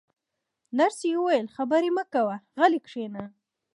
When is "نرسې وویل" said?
0.77-1.47